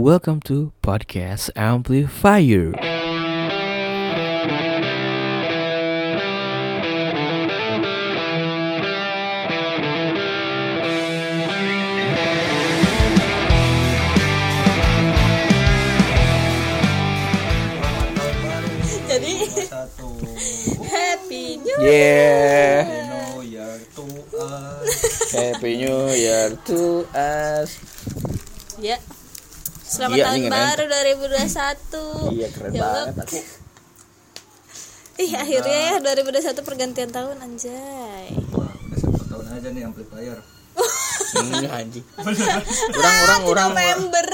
[0.00, 2.72] Welcome to Podcast Amplifier.
[19.10, 20.08] Jadi satu
[20.86, 22.86] happy new Yeah.
[23.10, 24.04] New Year to
[24.38, 24.90] us
[25.36, 27.76] Happy New Year to us.
[28.78, 28.96] ya.
[30.00, 30.56] Selamat Iya, tahun ini keren.
[30.56, 32.32] baru 2021.
[32.32, 33.36] Iya keren Ya banget aku.
[35.20, 38.32] Ih, akhirnya ya 2021 pergantian tahun anjay.
[38.50, 40.38] Wah, udah satu tahun aja nih amplifier
[41.30, 42.04] Enggak anjing.
[42.90, 44.26] Orang-orang Di orang November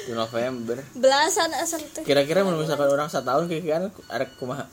[0.00, 0.76] di November.
[0.94, 4.70] belasan asal teh Kira-kira kalau misalkan orang setahun kira-kira ada kumaha?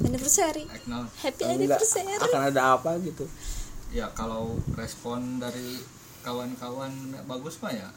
[0.00, 0.64] anniversary.
[1.18, 2.16] Happy Enggak anniversary.
[2.16, 3.28] akan ada apa gitu.
[3.90, 5.76] ya kalau respon dari
[6.20, 6.90] kawan-kawan
[7.24, 7.88] bagus mah ya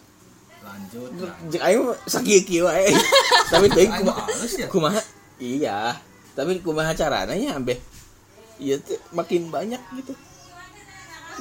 [0.63, 2.87] lanjut ayo sakit kieu wae.
[3.53, 4.23] Tapi teuing kumaha?
[4.57, 5.01] ya Kumaha?
[5.37, 5.79] Iya.
[6.33, 7.77] Tapi kumaha carana nya ambeh?
[8.57, 10.13] Iya tuh makin banyak gitu.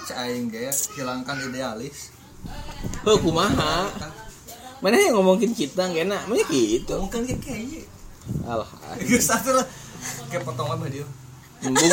[0.03, 2.11] Ge ya, hilangkan idealis
[3.07, 3.87] Oh kumaha?
[4.83, 6.27] Mana yang ngomongin kita gak enak?
[6.27, 6.99] Mana gitu?
[6.99, 7.87] mungkin kayak kayaknya
[8.43, 8.67] Alah.
[9.23, 9.67] Satu lah
[10.33, 11.07] kayak potongan mah dia
[11.63, 11.91] Embung.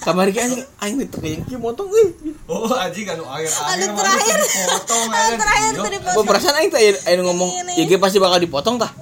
[0.00, 2.08] Kamari ge anjing aing teh teu kieu motong euy.
[2.46, 4.38] oh aji kan akhir Anu terakhir.
[4.68, 8.18] potong Anu terakhir tadi Oh, perasaan aing teh aya aya nu ngomong ya ge pasti
[8.18, 8.92] bakal dipotong tah.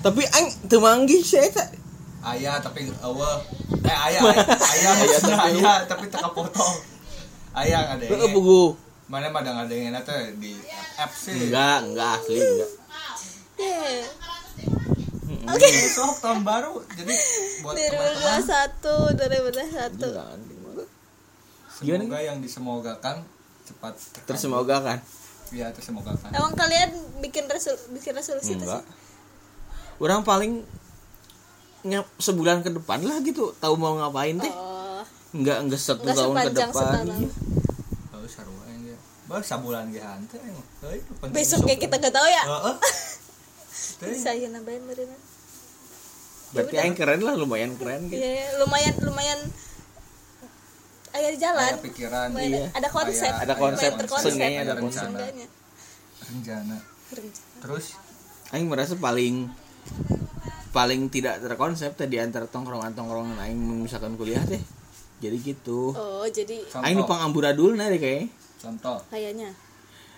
[0.00, 1.64] Tapi aing teu manggih sih eta.
[2.24, 3.38] ayah tapi eueuh
[3.82, 6.74] eh ayah ayah ayah Aya tapi- ayah tapi teka potong
[7.58, 8.78] ayah ada Heeh bugu.
[9.10, 10.54] mana mah ada ada yang teh di
[10.96, 12.70] app sih Enggak, enggak asli enggak.
[15.42, 15.66] Oke.
[15.66, 17.14] Besok tahun baru jadi
[17.66, 18.42] buat teman-teman
[19.18, 19.98] 2021 2021.
[19.98, 20.22] Gila,
[20.62, 20.88] banget.
[21.82, 23.16] Gimana semoga yang disemogakan
[23.66, 23.94] cepat
[24.26, 24.98] Tersemoga kan?
[25.52, 26.32] ya tersemogakan.
[26.32, 26.90] Emang kalian
[27.20, 28.80] bikin resul bikin resolusi itu Enggak.
[28.80, 30.00] sih?
[30.00, 30.64] Orang paling
[31.84, 36.16] nyap sebulan ke depan lah gitu tahu mau ngapain teh Oh, enggak enggak satu Nggak
[36.16, 37.30] tahun ke depan iya.
[38.16, 38.96] Oh sarua dia.
[39.28, 40.38] Baru sabulan ge hante
[41.76, 42.42] kita gak tahu ya.
[42.48, 42.76] Heeh.
[44.12, 45.31] Bisa ya nambahin berenang.
[46.52, 49.40] Berarti aing keren lah lumayan keren gitu Iya, iya, lumayan lumayan
[51.12, 51.72] ayah di jalan.
[51.76, 52.66] Ada pikiran, Lumayan iya.
[52.72, 53.28] ada konsep.
[53.28, 53.92] Ada Ada konsep,
[54.24, 55.08] seenggaknya ada konsep.
[55.12, 55.44] Rencana.
[56.32, 56.76] Rencana.
[57.60, 57.84] Terus
[58.52, 59.48] aing merasa paling
[60.72, 64.60] paling tidak terkonsep tadi antara tongkrongan tongkrongan aing misalkan kuliah teh
[65.20, 68.98] jadi gitu Oh, jadi aing nu contoh, pangamburadul nah deh kayaknya contoh.
[69.12, 69.52] kayaknya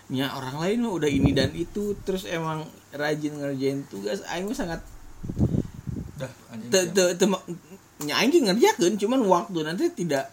[0.07, 2.63] nya orang lain mah udah ini dan itu terus emang
[2.95, 4.79] rajin ngerjain tugas aing sangat
[6.15, 6.71] Dah anjing.
[7.97, 10.27] nya ge ngerjakeun cuman waktu nanti tidak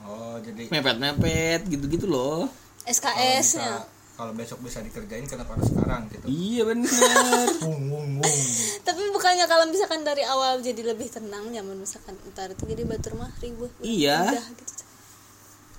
[0.00, 3.64] Oh, jadi mepet-mepet gitu-gitu loh kalau SKS-nya.
[3.72, 6.28] bisa- kalau besok bisa dikerjain kenapa harus sekarang gitu.
[6.28, 6.86] iya bener
[7.64, 8.38] Wung wung wung.
[8.84, 13.16] Tapi bukannya kalau misalkan dari awal jadi lebih tenang nyaman misalkan ntar itu jadi batur
[13.16, 13.66] mah ribu.
[13.80, 14.28] Iya.
[14.28, 14.72] Udah gitu.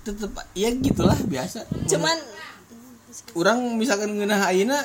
[0.04, 2.18] tetep ya gitulah biasa Cuman
[3.34, 4.82] orang misalkan ngeunah ayeuna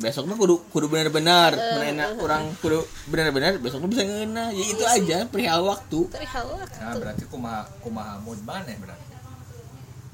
[0.00, 4.80] besok mah kudu kudu benar-benar menena orang kudu benar-benar besok mah bisa ngeunah ya itu
[4.82, 6.78] aja perihal waktu perihal waktu.
[6.80, 9.06] Nah, berarti kumaha kumaha mood maneh berarti.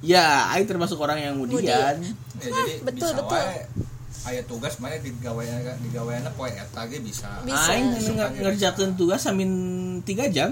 [0.03, 1.97] ya aing termasuk orang yang mudian
[2.37, 3.39] Ya, jadi betul, bisa betul.
[3.39, 3.63] wae
[4.27, 7.31] aya tugas mana digaweana digaweana poe eta ge bisa.
[7.47, 7.71] Bisa.
[7.71, 7.95] aing
[8.37, 9.51] ngerjakeun tugas samin
[10.03, 10.51] 3 jam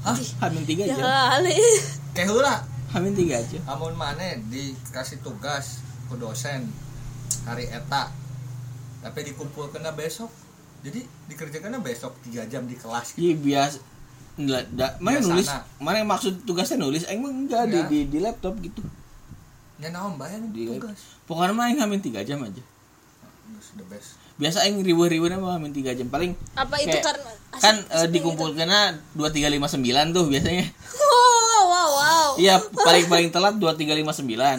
[0.00, 0.16] Hah?
[0.40, 1.60] Hamin 3 Ya jam kali.
[2.16, 2.54] Kayak heula.
[2.88, 6.68] Hamin 3 jam Amun maneh dikasih tugas ku dosen
[7.44, 8.10] hari eta.
[9.00, 10.30] Tapi dikumpulkeun besok.
[10.80, 13.20] Jadi dikerjakan besok 3 jam di kelas gitu.
[13.20, 13.78] iya biasa
[14.40, 15.44] Nggak, da, mana nulis
[15.76, 17.84] mana yang maksud tugasnya nulis aing mah enggak di, Ya.
[17.84, 18.80] di di laptop gitu
[19.76, 21.20] Nya naon bae di tugas.
[21.28, 22.62] pokoknya mah aing hamin 3 jam aja
[23.70, 24.16] the best.
[24.40, 27.96] biasa aing ribuh-ribuh mah hamin 3 jam paling Apa itu Kayak- karena kan asik- eh,
[28.00, 28.80] asik dikumpulkannya
[29.12, 30.64] dua tiga lima sembilan tuh biasanya.
[31.60, 32.28] Wow, wow, wow.
[32.40, 34.56] iya paling paling telat dua tiga lima sembilan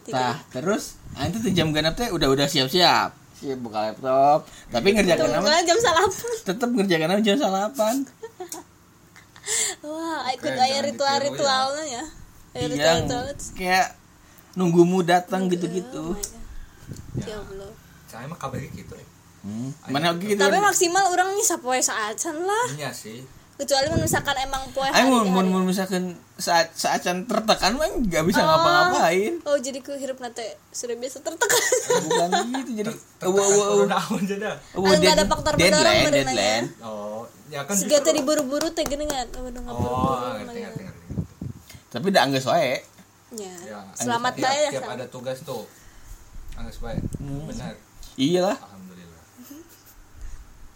[0.00, 0.08] tiga.
[0.08, 4.48] tah terus ah, itu tuh jam genap teh udah udah siap siap siap buka laptop
[4.72, 6.32] tapi ngerjakan apa jam salapan.
[6.44, 7.96] tetap ngerjakan apa jam salapan
[9.86, 12.04] Wah, ikut Keren, aya jangan ritual-ritualnya ya.
[12.58, 13.54] Aya yang ritual-ritual.
[13.54, 13.86] kayak
[14.58, 16.04] nunggumu datang gitu gitu
[17.22, 17.70] Ya Allah.
[18.10, 18.94] Saya mah kabeh gitu.
[18.94, 19.06] ya.
[19.46, 19.70] hmm.
[19.94, 22.66] mana gitu Tapi kan maksimal orang nih sapoe saacan lah.
[22.74, 23.22] Iya sih.
[23.56, 25.48] Kecuali mun misalkan emang poe Ayo mau hari.
[25.48, 26.04] mau misalkan
[26.36, 28.46] saat saat can tertekan mah nggak bisa Oh.
[28.46, 31.62] ngapa-ngapain Oh, jadi ku hirup nate sudah biasa tertekan.
[32.04, 32.92] bukan gitu jadi
[33.24, 34.04] wow wow wow Ah,
[34.92, 38.84] nggak ada faktor pendorong deadline berenang deadline Oh, ya kan Siga teh justru- diburu-buru teh
[38.84, 39.24] geuningan.
[39.32, 41.04] Oh, Oh, ngerti ngerti ngerti.
[41.88, 42.84] tapi udah angges wae
[43.32, 43.50] Ya.
[43.58, 44.70] Ya, Selamat bae ya.
[44.70, 45.64] tiap ada tugas tuh
[46.54, 47.00] Angges baik.
[47.16, 47.44] Hmm.
[47.46, 47.72] Benar.
[48.14, 49.24] iyalah Alhamdulillah.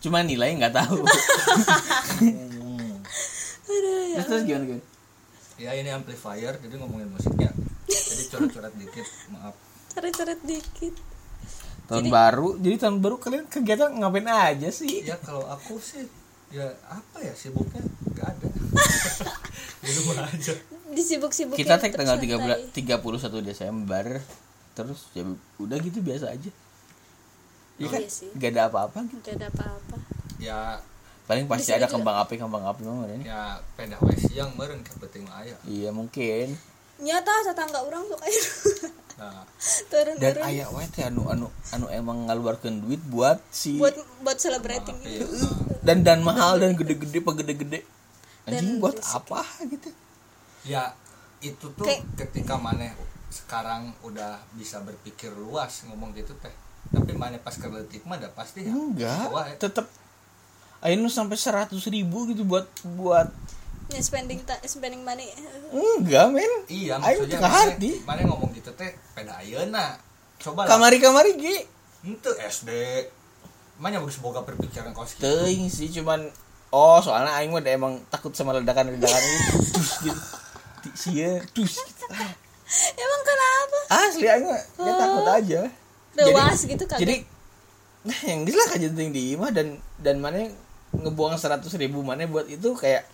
[0.00, 1.04] cuma nilai nggak tahu.
[4.16, 4.84] terus terus gimana gimana
[5.60, 7.52] Ya ini amplifier jadi ngomongin musiknya.
[7.84, 9.52] Jadi coret-coret dikit, maaf.
[9.92, 10.94] Coret-coret dikit.
[11.84, 16.06] tahun baru jadi tahun baru kalian kegiatan ngapain aja sih Ya kalau aku sih
[16.54, 17.82] ya apa ya sibuknya
[18.14, 18.46] nggak ada.
[19.84, 20.54] Di rumah aja.
[20.94, 22.70] Disibuk-sibukin kita tag tanggal santai.
[22.72, 24.06] 13 31 Desember
[24.72, 25.26] terus ya
[25.58, 26.50] udah gitu biasa aja
[27.80, 28.00] Iya kan?
[28.04, 28.28] Iya sih.
[28.36, 29.20] Gak ada apa-apa gitu.
[29.24, 29.96] Gak ada apa-apa.
[30.36, 30.58] Ya
[31.30, 33.22] Paling pasti ada kembang api kembang api mah ini.
[33.22, 35.54] ya pendah we siang meureun ke penting mah aya.
[35.62, 36.58] Iya mungkin.
[36.98, 38.50] Nyata tetangga orang suka itu.
[39.20, 43.94] Nah, Dan Turun-turun ayah wae teh anu anu anu emang ngaluarkeun duit buat si buat
[44.26, 45.22] buat celebrating gitu.
[45.22, 45.28] ya.
[45.86, 47.80] dan dan mahal dan gede-gede apa gede-gede.
[48.50, 49.20] Anjing Dan buat risiko.
[49.22, 49.40] apa
[49.70, 49.88] gitu.
[50.66, 50.96] Ya
[51.44, 52.90] itu tuh Kayak- ketika maneh
[53.30, 56.50] sekarang udah bisa berpikir luas ngomong gitu teh.
[56.90, 58.72] Tapi maneh pas keletik mah pasti ya.
[58.74, 59.46] Enggak, Wah,
[60.80, 60.86] ya.
[60.86, 63.28] Ayo nu sampai 100 ribu gitu buat buat
[63.88, 65.26] Ya spending ta- spending money.
[65.68, 69.98] enggak men Iya Ayo maksudnya maneh, hati maneh ngomong gitu teh peda ayeuna.
[70.38, 70.68] Coba lah.
[70.70, 71.66] kamari kamari ge
[72.02, 72.70] Itu SD.
[73.76, 75.24] Mana bagus boga berpikiran kos gitu.
[75.26, 76.28] teuing sih cuman
[76.68, 79.40] oh soalnya aing mah udah emang takut sama ledakan ledakan itu
[79.74, 80.20] dus gitu
[80.94, 82.04] sia dus gitu.
[82.08, 82.30] Ah,
[82.94, 83.78] Emang kenapa?
[84.00, 85.60] asli aing mah ya takut aja
[86.12, 87.00] Rewas gitu kagak.
[87.00, 87.16] jadi
[88.00, 89.66] nah yang gitu lah kajenting di imah dan
[89.96, 90.46] dan mana
[90.90, 93.06] ngebuang seratus ribu mana buat itu kayak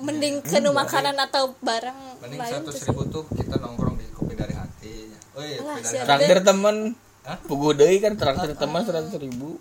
[0.00, 2.40] mending ke nu makanan atau barang Mending
[2.72, 2.88] sih.
[2.88, 5.12] ribu tuh kita nongkrong di kopi dari hati.
[5.36, 6.76] Oh iya, kopi dari traktir temen
[7.20, 7.36] Hah?
[7.44, 9.60] puguh deui kan traktir teman seratus ribu.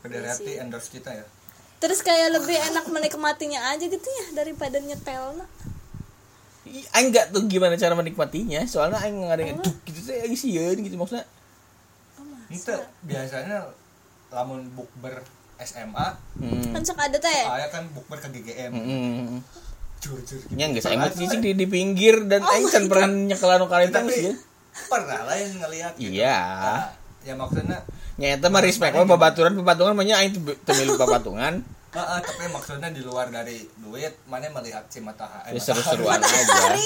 [0.00, 1.26] Kopi dari hati endorse kita ya.
[1.80, 5.44] Terus kayak lebih enak menikmatinya aja gitu ya daripada nyetel
[6.68, 10.28] Ih, aing nggak tuh gimana cara menikmatinya soalnya aing nggak ada yang duk gitu saya
[10.28, 11.24] aing sieun gitu maksudnya.
[12.52, 13.68] Itu biasanya
[14.30, 15.20] lamun bukber
[15.62, 16.06] SMA,
[16.40, 16.72] hmm.
[16.72, 17.42] Kan sok ada teh.
[17.46, 18.72] ayah kan bukber ke GGM.
[18.72, 19.38] Hmm.
[20.00, 20.56] Jujur gitu.
[20.56, 24.32] nya nggak saya mah di, di pinggir dan aing kan pernah nyekelan kali itu sih
[24.88, 25.92] pernah lah yang ngelihat.
[26.00, 26.08] gitu.
[26.08, 26.38] Iya.
[26.40, 26.84] Nah,
[27.20, 27.78] ya maksudnya
[28.16, 31.60] nyata mah respect we babaturan babaturan mah nya aing teu teu milu babatungan
[31.90, 35.58] Ah, ah, tapi maksudnya di luar dari duit, mana melihat si matahari.
[35.58, 36.78] ya seru-seruan aja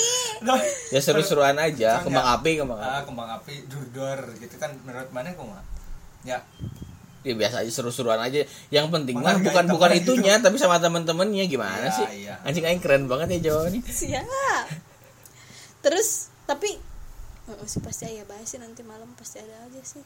[0.88, 5.37] ya seru-seruan aja kembang api kembang Ah, api kembang api, durdor gitu kan menurut mana
[5.37, 5.61] kok mah?
[6.25, 6.41] Ya,
[7.25, 10.12] ya biasa aja seru-seruan aja yang penting mah bukan bukan gitu.
[10.21, 12.35] itunya tapi sama temen-temennya gimana Iya, sih iya.
[12.44, 14.67] anjing aing keren banget ya jawabannya Siap.
[15.85, 16.81] Terus tapi
[17.49, 20.00] oh, sih pasti ya bahas sih nanti malam pasti ada aja sih.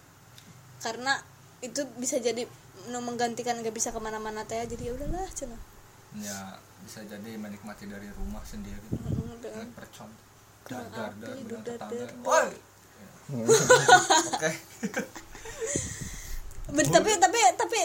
[0.83, 1.15] Karena
[1.63, 2.47] itu bisa jadi
[2.91, 5.59] nu menggantikan gak bisa ke mana-mana teh jadi ya udahlah cina.
[6.23, 6.57] ya
[6.87, 8.91] bisa jadi menikmati dari rumah sendiri.
[8.91, 9.43] Mm.
[9.43, 10.11] Dengan percon.
[10.67, 11.95] Dar dar api, dar dengan dar, tetangga.
[11.95, 12.27] dar, dar.
[12.27, 12.51] Woi.
[14.35, 14.51] Oke.
[16.69, 17.79] Ben- tapi tapi tapi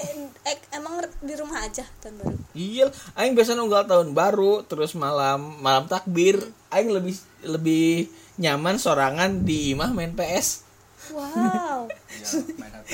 [0.44, 2.36] eh, emang di rumah aja tahun baru.
[2.52, 2.86] iya
[3.16, 6.36] aing biasa nunggal tahun baru terus malam malam takbir
[6.68, 7.16] aing lebih
[7.48, 10.68] lebih nyaman sorangan di imah main PS
[11.12, 11.88] Wow.
[12.24, 12.28] Ya.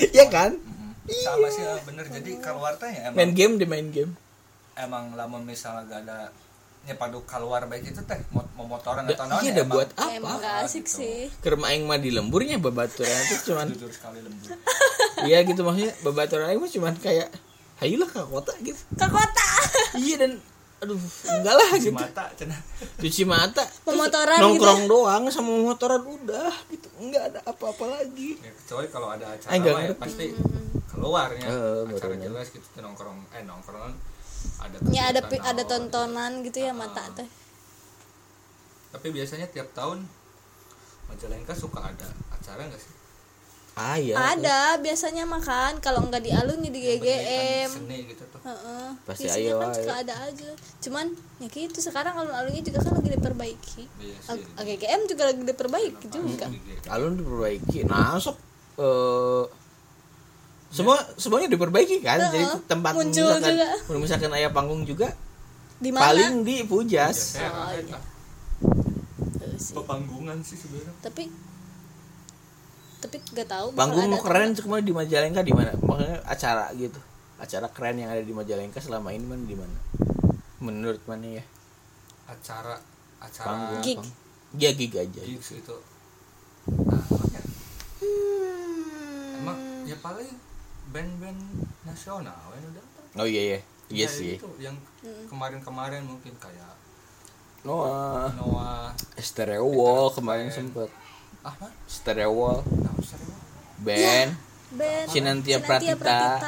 [0.16, 0.90] Iya kan Mm-mm.
[1.06, 4.12] Sama sih ah, bener jadi keluar teh ya main emang game di main game
[4.74, 6.18] emang lamun misalnya gak ada
[6.80, 9.88] ya padu keluar baik itu teh mau, mau motoran atau naon iya ya dah buat
[10.08, 10.96] emang apa gak asik gitu.
[10.96, 11.18] sih.
[11.38, 14.48] kerma aing mah di lemburnya babaturan itu cuman jujur sekali lembut
[15.24, 17.28] iya gitu maksudnya babaturan aing mah cuman kayak
[17.78, 18.80] hayulah ke kota gitu.
[18.94, 19.46] Ke kota.
[19.96, 20.32] iya dan
[20.80, 20.96] aduh
[21.28, 21.92] enggak lah si gitu.
[21.92, 22.60] mata cenah
[22.96, 23.64] cuci mata.
[23.88, 26.88] Pemotoran nongkrong doang sama motoran udah gitu.
[27.00, 28.40] Enggak ada apa-apa lagi.
[28.40, 30.26] Ya kecuali kalau ada acara nggak mah ya pasti
[30.88, 31.46] keluarnya.
[31.48, 32.24] Eh, acara bener.
[32.28, 33.92] jelas gitu nongkrong eh nongkrong
[34.56, 36.76] ada Ya ada ada tontonan gitu ya Ah.
[36.76, 37.28] mata teh.
[38.90, 40.02] tapi biasanya tiap tahun
[41.06, 42.90] Majalengka suka ada acara nggak sih
[43.80, 47.68] ah ya Ada biasanya makan kalau nggak di alun di GGM.
[47.70, 48.86] seni gitu tuh Heeh.
[49.02, 49.76] Pasti Biasanya ayo, kan ayo.
[49.76, 50.48] suka ada aja.
[50.78, 51.06] Cuman
[51.38, 53.82] ya gitu sekarang alun-alunnya juga kan lagi diperbaiki.
[53.98, 56.46] iya sih Ag- GGM juga lagi diperbaiki juga.
[56.86, 58.36] alun diperbaiki nah sok
[58.76, 59.44] eh
[60.70, 62.32] semua semuanya diperbaiki kan Heeh.
[62.32, 63.68] jadi tempat Muncul misalkan juga.
[63.82, 65.08] kalau misalkan ayah panggung juga
[65.76, 66.04] Di mana?
[66.06, 67.98] paling di Pujas Oh, iya.
[69.56, 69.72] sih.
[69.72, 71.26] pepanggungan sih sebenarnya Tapi
[73.00, 75.72] tapi gak tahu panggung atau keren cuma di Majalengka di mana?
[75.74, 77.00] Maksudnya acara gitu.
[77.36, 79.76] Acara keren yang ada di Majalengka selama ini mana di mana?
[80.58, 81.44] Menurut mana ya?
[82.26, 82.76] Acara
[83.18, 83.80] acara panggung.
[83.82, 83.96] Gig.
[83.96, 84.14] pang-
[84.54, 85.20] ya gig aja.
[85.20, 85.76] Gigs itu.
[86.70, 87.40] Nah, makanya,
[87.98, 89.40] Hmm.
[89.40, 90.28] emang ya paling
[90.90, 91.40] band-band
[91.82, 92.84] nasional yang udah
[93.16, 93.60] oh iya iya.
[93.88, 94.34] Iya Kayak sih.
[94.36, 94.76] gitu, yang
[95.26, 96.78] kemarin-kemarin mungkin kayak
[97.60, 98.30] Noah.
[98.34, 98.88] Noah.
[99.16, 100.88] Stereo Wall kemarin sempet
[101.40, 102.60] ah mana Stereo Wall.
[102.60, 103.00] Tahu
[103.80, 104.30] band.
[104.76, 105.06] Band.
[105.08, 106.38] Sinantia Pratita.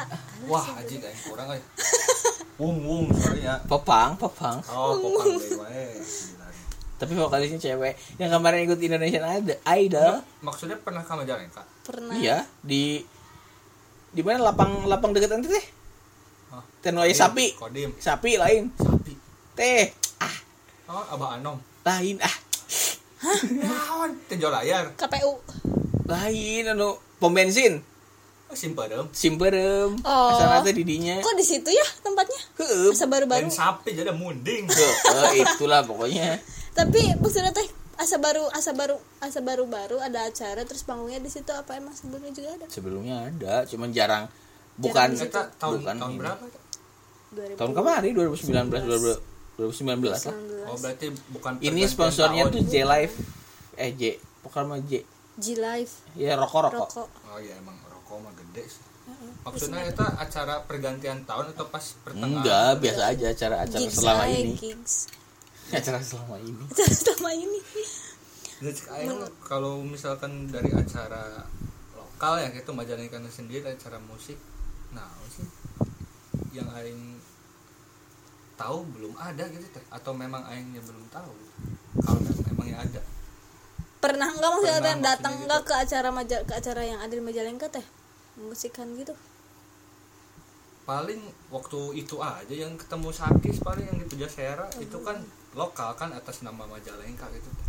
[0.43, 1.63] wah aji kayak kurang aja
[2.61, 3.57] wung wung sorry ya.
[3.65, 4.61] Popang popang.
[4.69, 5.33] Oh popang
[5.65, 5.97] wae
[6.93, 7.99] tapi vokalisnya cewek.
[8.15, 10.13] Yang kemarin ikut Indonesian Idol Idol.
[10.39, 12.15] Maksudnya pernah ke Majalengka pernah.
[12.15, 13.03] Iya di
[14.13, 14.53] di mana?
[14.53, 15.65] Lapang lapang dekat nanti teh
[16.53, 16.63] Hah?
[16.85, 17.45] Kodim, sapi.
[17.57, 17.91] Kodim.
[17.97, 18.69] Sapi lain.
[18.77, 19.13] Sapi.
[19.57, 19.89] Teh.
[20.21, 20.37] Ah.
[20.87, 21.57] Oh abah anom.
[21.83, 22.35] Lain ah
[24.03, 24.91] naon tenjol layar.
[24.99, 25.31] KPU
[26.03, 27.79] lain anu pom bensin.
[28.51, 30.35] Oh, simpadem simperem Oh.
[30.35, 31.17] asal teh didinya.
[31.23, 32.37] Kok di situ ya tempatnya?
[32.59, 32.91] Heueup.
[32.91, 33.47] asa baru-baru?
[33.47, 34.67] Dan sapi jadi munding.
[34.67, 36.37] Heueuh, itulah pokoknya.
[36.75, 41.31] Tapi maksudnya teh asa baru asa baru asa baru baru ada acara terus panggungnya di
[41.31, 42.65] situ apa emang sebelumnya juga ada?
[42.67, 44.25] Sebelumnya ada cuman jarang.
[44.75, 45.95] Bukan Jarang kita tahun bukan.
[45.95, 46.19] tahun ini.
[46.19, 46.43] berapa?
[47.33, 50.69] 2000 tahun kemarin 2019 2019 kan 19.
[50.69, 52.53] oh berarti bukan ini sponsornya tahun.
[52.53, 53.13] tuh J Live
[53.77, 54.17] eh J.
[54.43, 54.91] Pokoknya mah J.
[55.33, 57.09] G Live ya rokok rokok.
[57.29, 58.83] Oh iya emang rokok mah gede sih.
[59.43, 62.39] Maksudnya itu acara pergantian tahun atau pas pertengahan?
[62.39, 64.53] Enggak biasa aja acara acara gigs selama ini.
[64.55, 64.95] gigs.
[65.73, 66.63] Acara selama ini.
[66.69, 67.59] Acara selama ini.
[69.43, 71.43] Kalau misalkan dari acara
[71.97, 74.37] lokal ya itu Majalengka sendiri acara musik.
[74.93, 75.47] Nah sih
[76.53, 77.17] yang aing
[78.55, 79.83] tahu belum ada gitu teh?
[79.89, 81.33] Atau memang aingnya belum tahu?
[82.05, 83.01] Kalau memang emangnya ada
[84.03, 87.13] pernah enggak maksudnya Pernah, teh datang maksudnya enggak ke acara maja ke acara yang ada
[87.15, 87.85] di Majalengka teh
[88.35, 89.15] musikan gitu
[90.83, 95.15] paling waktu itu aja yang ketemu Sakis paling yang di Pujasera itu kan
[95.55, 97.67] lokal kan atas nama Majalengka gitu teh.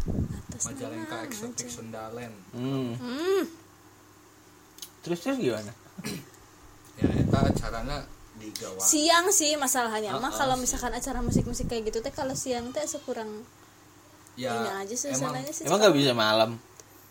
[0.50, 1.68] atas Majalengka nama Exotic.
[1.70, 2.90] Sundaland hmm.
[2.98, 3.42] hmm
[5.06, 5.70] terus terus gimana
[6.98, 8.02] ya itu acaranya
[8.34, 8.50] di
[8.82, 10.64] siang sih masalahnya Ah, mah ah, kalau siang.
[10.66, 13.46] misalkan acara musik-musik kayak gitu teh kalau siang teh kurang
[14.34, 16.50] ya ini aja suasananya sih emang nggak bisa malam.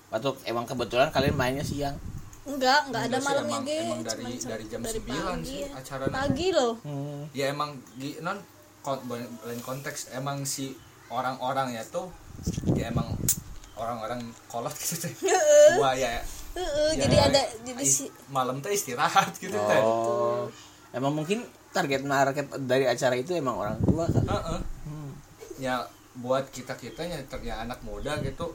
[0.09, 1.97] Atau emang kebetulan kalian mainnya siang.
[2.43, 5.69] Enggak enggak ada malamnya emang- emang dari- cuman dari jam dari 9 pagi sih ya.
[5.73, 6.13] acaranya.
[6.13, 6.73] pagi loh.
[6.81, 7.21] Hmm.
[7.31, 8.37] ya emang di non
[8.79, 9.03] kon-
[9.41, 10.75] lain konteks emang si
[11.07, 12.11] orang-orang ya tuh
[12.73, 13.07] ya emang
[13.73, 15.13] orang-orang kolot gitu teh.
[15.73, 16.19] Gua ya,
[16.53, 19.79] Heeh, ya jadi ada jadi si malam teh istirahat gitu teh.
[19.79, 20.45] Oh.
[20.91, 24.59] Emang mungkin target market dari acara itu emang orang tua kan Heeh.
[24.85, 25.09] hmm.
[25.57, 25.81] ya
[26.19, 28.53] buat kita kitanya ya anak muda gitu.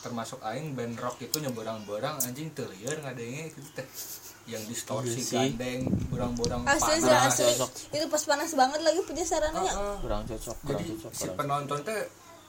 [0.00, 3.88] Termasuk aing band rock itu nyeberang-berang anjing telieur ngadenge gitu teh.
[4.46, 7.34] Yang distorsi Iya gandeng berang-berang asli sih panas.
[7.34, 7.50] asli.
[7.58, 7.70] Cocok.
[7.98, 9.96] itu pas panas banget lagi punya sarananya Heeh.
[10.06, 12.00] kurang cocok kurang jadi cocok si penonton teh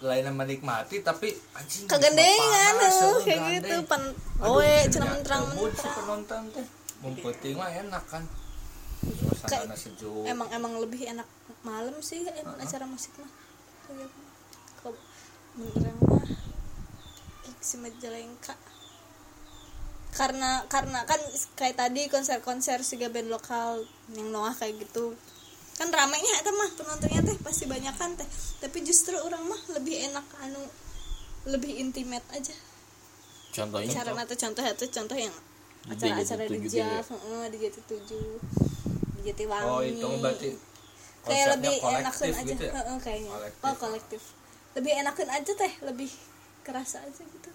[0.06, 4.14] lainnya menikmati tapi anjing kegendengan tuh eh, kayak gitu pan
[4.46, 6.66] oe ternyata cenah menterang mood si penonton teh.
[7.02, 8.24] Mumputing mah enak kan.
[9.02, 10.22] Suasana sejuk.
[10.30, 11.26] emang emang lebih enak
[11.66, 13.32] malam sih emang acara musik mah.
[13.90, 14.27] Kayak kok
[15.58, 16.24] menterang mah
[17.60, 18.56] si Majalengka
[20.18, 21.22] karena karena kan
[21.54, 23.86] kayak tadi konser-konser siga band lokal
[24.18, 25.14] yang Noah kayak gitu.
[25.78, 28.26] Kan ramenya itu mah penontonnya teh pasti banyak kan teh.
[28.58, 30.58] Tapi justru orang mah lebih enak anu
[31.46, 32.56] lebih intimate aja.
[33.54, 33.94] Contohnya?
[33.94, 35.36] Cara atau contoh itu contoh yang
[35.86, 36.90] acara-acara JT7 di gitu ya?
[36.98, 37.08] Jav
[37.54, 38.12] di JT7
[39.18, 40.50] di Jatiwangi oh itu berarti
[41.30, 42.42] kayak lebih enakan aja.
[42.42, 42.72] gitu ya?
[42.98, 43.32] Kayaknya.
[43.38, 43.62] Kolektif.
[43.70, 44.22] oh kolektif
[44.78, 46.10] lebih enakan aja teh lebih
[46.62, 47.50] kerasa aja gitu.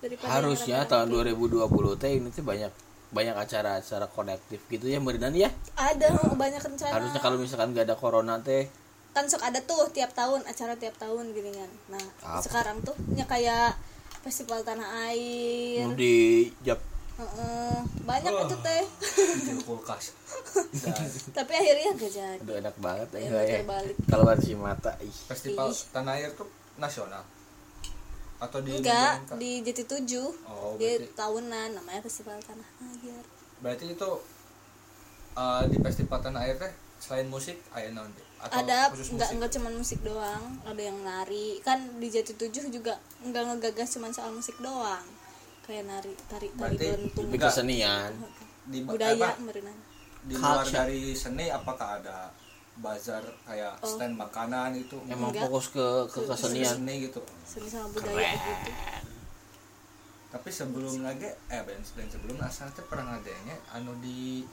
[0.00, 1.68] Daripada harusnya yang tahun rame-rame.
[1.68, 2.72] 2020 teh ini tuh banyak
[3.08, 5.52] banyak acara-acara kolektif gitu ya Meridan ya?
[5.76, 6.92] Ada banyak rencana.
[6.92, 8.68] Harusnya kalau misalkan gak ada corona teh.
[9.12, 11.70] Kan sok ada tuh tiap tahun acara tiap tahun gini kan.
[11.92, 12.44] Nah Apa?
[12.44, 13.76] sekarang tuh ya kayak
[14.24, 15.88] festival tanah air.
[15.96, 16.80] Di Jap
[17.18, 18.46] Heeh, banyak Wah.
[18.46, 18.82] itu teh
[19.42, 20.14] di kulkas
[21.36, 23.60] tapi akhirnya gak jadi Aduh enak banget ya, ya.
[24.06, 25.10] kalau si mata ih.
[25.26, 25.82] festival Ih.
[25.90, 26.46] tanah air tuh
[26.76, 27.26] nasional
[28.38, 29.98] atau di enggak di JT7
[30.46, 33.22] Oh, dia berarti- tahunan namanya festival tanah air
[33.58, 34.10] berarti itu
[35.34, 38.22] eh, di festival tanah air teh selain musik aya naon teh?
[38.38, 42.30] atau ada khusus nggak musik nggak cuman musik doang ada yang nari kan di jati
[42.32, 45.02] tujuh juga nggak ngegagas cuman soal musik doang
[45.68, 48.10] kayak nari tari tari Berarti bentung lebih kesenian
[48.64, 49.76] di budaya apa, merinan
[50.24, 50.76] di luar Culture.
[50.80, 52.32] dari seni apakah ada
[52.78, 54.96] bazar kayak stand makanan itu?
[55.06, 55.44] Emang Enggak.
[55.46, 56.72] fokus ke ke Ke- kesenian.
[56.72, 57.20] Seni gitu.
[57.44, 58.70] Seni sama budaya gitu.
[60.28, 64.44] Tapi sebelum lagi eh ben dan sebelum asal teh pernah ngadengnya anu di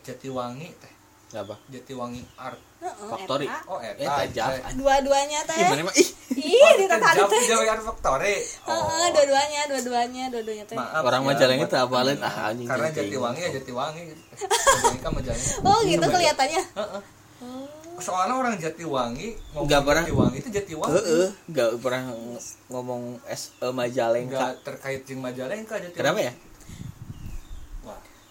[0.00, 0.94] Jatiwangi teh
[1.30, 1.54] apa?
[1.68, 3.44] Jatiwangi Art Factory.
[3.44, 3.60] eta.
[3.66, 4.62] oh eh eta tajam teh.
[4.74, 5.60] dua-duanya teh.
[5.60, 6.08] Gimana mah ih.
[6.32, 7.42] Ih di tata teh.
[7.44, 8.34] Jauh Art Factory.
[8.40, 10.76] Heeh, dua-duanya dua-duanya dua-duanya teh.
[10.76, 13.56] Maaf orang ya, Majalengka buat- tuh apalin ah anjing karena Jatiwangi ya gitu.
[13.60, 14.02] Jatiwangi.
[14.72, 16.62] Majalengka Majalengka oh gitu kelihatannya.
[16.74, 17.02] Heeh.
[17.44, 17.66] oh.
[17.98, 20.02] Soalnya orang Jatiwangi ngomong Nggak pernah.
[20.06, 20.94] Jatiwangi itu Jatiwangi.
[20.94, 24.56] Heeh, nggak pernah ng- ngomong S E Majalengka.
[24.62, 25.98] terkait dengan Majalengka Jatiwangi.
[25.98, 26.32] Kenapa ya?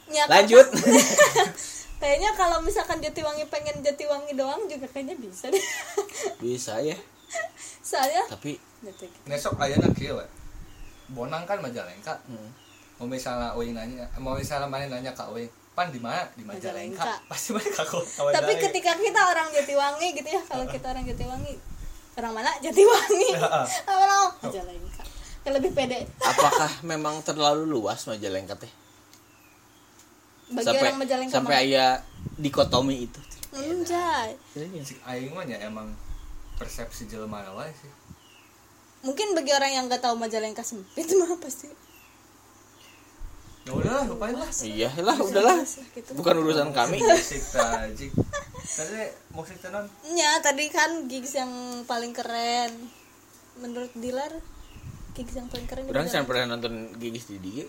[0.08, 0.64] Ya, lanjut
[1.98, 5.62] kayaknya kalau misalkan Jatiwangi pengen Jatiwangi doang juga kayaknya bisa deh.
[6.44, 6.98] Bisa ya.
[7.82, 8.58] Soalnya tapi
[9.26, 10.26] Nesok ayeuna kieu we.
[11.12, 12.14] Bonang kan Majalengka.
[12.30, 12.50] hmm,
[12.98, 16.26] Mau misalnya Uing nanya, mau misalnya mana nanya ke Uing, pan di mana?
[16.34, 17.02] Di Majalengka.
[17.02, 17.26] Majalengka.
[17.32, 18.02] Pasti mereka kau
[18.34, 21.54] tapi ketika kita orang Jatiwangi gitu ya kalau kita orang Jatiwangi
[22.18, 22.52] orang mana?
[22.62, 23.30] Jatiwangi.
[23.86, 25.04] Apa lo Majalengka.
[25.48, 26.04] Lebih pede.
[26.20, 28.87] Apakah memang terlalu luas Majalengka teh
[30.48, 31.86] bagi sampai orang Majalengka sampai mah aya
[32.38, 33.20] dikotomi itu.
[33.58, 34.30] Anjay.
[34.84, 35.90] si aing mah ya emang
[36.56, 37.92] persepsi jelema wae sih.
[39.02, 41.70] mungkin bagi orang yang nggak tahu Majalengka sempit mah pasti
[43.68, 44.48] Ya udahlah, lupain lah.
[44.64, 45.60] iya lah udahlah.
[45.92, 46.16] gitu.
[46.16, 47.04] bukan urusan kami.
[47.04, 48.16] Musik tajik.
[48.64, 49.84] Tadi musik tenon
[50.16, 52.72] Ya tadi kan gigs yang paling keren.
[53.60, 54.32] Menurut Dilar
[55.18, 57.66] gigs yang paling keren orang saya pernah nonton gigis di dia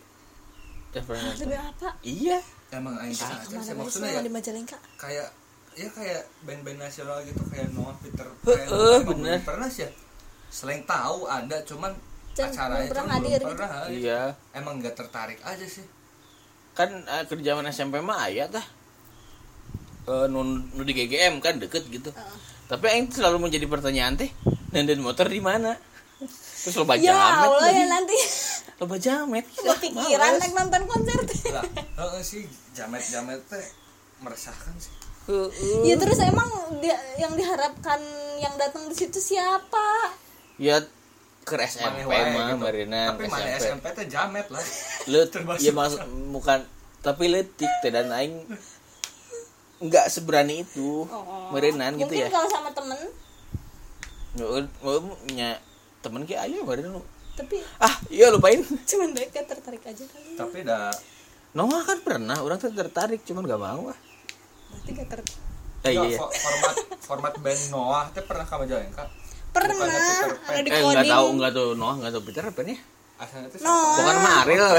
[0.91, 1.89] Lebih apa?
[2.01, 4.77] iya emang aing Ah, lagi maksudnya ya di Majalengka?
[4.97, 5.29] kayak
[5.73, 9.39] ya kayak band-band nasional gitu kayak Noah Peter kayak emang bener.
[9.39, 9.91] belum pernah sih ya
[10.49, 11.93] selain tahu ada cuman
[12.33, 13.47] Can- acaranya belum pernah cuman belum gitu.
[13.47, 13.93] pernah gitu.
[14.01, 14.21] iya
[14.53, 15.85] emang nggak tertarik aja sih
[16.73, 18.65] kan eh, kerjaan SMP mah aya tah
[20.09, 22.37] Eh, nun nu di GGM kan deket gitu Heeh.
[22.65, 24.33] tapi aing selalu menjadi pertanyaan teh
[24.73, 25.77] nenden motor di mana
[26.65, 28.17] terus lo baca Ya Allah ya nanti
[28.79, 31.51] lo jamet kepikiran naik nonton konser teh.
[31.51, 33.67] lah heeh sih jamet-jamet teh
[34.21, 34.95] meresahkan sih
[35.85, 36.49] Ya terus emang
[36.81, 38.01] dia, yang diharapkan
[38.39, 40.17] yang datang di situ siapa?
[40.57, 40.81] ya
[41.45, 42.57] ke SMP mah gitu.
[42.57, 44.65] marinan tapi mana SMP teh jamet lah
[45.29, 45.61] Termasuk.
[45.61, 46.65] ya maksud bukan
[46.99, 48.47] tapi letik teh dan aing
[49.79, 51.51] nggak seberani itu Oh.
[51.51, 52.99] marinan gitu Mungkin ya kalau sama temen,
[54.35, 54.51] nggak
[55.33, 55.61] nya
[56.01, 57.03] temen kayak ayo marinan lu
[57.39, 58.59] tapi ah iya lupain.
[58.91, 60.35] cuman mereka tertarik aja kali.
[60.35, 60.91] tapi dah.
[61.55, 63.99] Noah kan pernah orang tuh tertarik cuman gak mau ah.
[64.69, 65.21] Berarti gak ter
[65.81, 66.19] eh, iya, iya.
[66.19, 69.09] fo- format format band Noah teh pernah kamu jalan kak?
[69.49, 69.87] Pernah.
[70.45, 72.79] Ada di eh nggak tahu nggak tahu Noah nggak tahu Peter apa nih
[73.17, 73.95] asalnya teh Noah.
[73.97, 74.75] bukan mah Ariel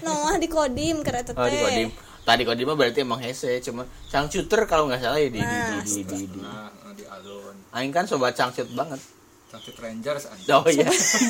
[0.00, 1.62] Noah di kodim kereta oh di teh.
[1.64, 1.88] kodim.
[2.22, 5.80] Tadi kodim mah berarti emang hese cuma cangcuter kalau nggak salah ya di di Nah,
[5.82, 6.38] di di, di, di.
[6.38, 7.56] nah di alun.
[7.72, 9.00] Aing kan sobat cangcut banget
[9.48, 10.52] Cangcut Rangers anjing.
[10.52, 10.84] Oh iya.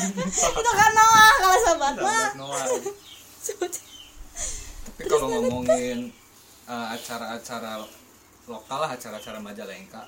[0.59, 2.11] Itu kan Noah kalau sobat mah.
[2.11, 2.65] Sahabat Noah.
[4.85, 6.11] Tapi kalau ngomongin
[6.67, 7.87] uh, acara-acara
[8.49, 10.03] lokal lah acara-acara Majalengka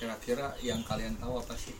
[0.00, 1.76] kira-kira yang kalian tahu apa sih?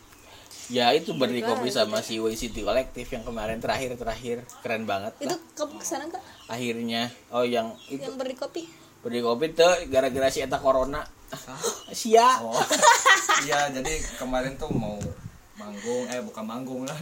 [0.71, 5.17] Ya itu berdi kopi sama si Way City Collective yang kemarin terakhir terakhir keren banget
[5.19, 6.23] Itu ke ke sana enggak?
[6.47, 8.03] akhirnya oh yang itu.
[8.05, 8.63] Yang beri kopi.
[9.01, 11.01] berdi kopi tuh gara-gara si eta corona
[11.93, 12.59] sia oh
[13.41, 14.99] iya jadi kemarin tuh mau
[15.55, 16.99] manggung eh bukan manggung lah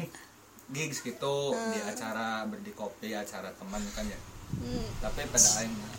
[0.69, 1.37] gigs gitu
[1.67, 4.81] di acara berdi kopi acara teman kan ya Hmm.
[4.99, 5.93] tapi pada akhirnya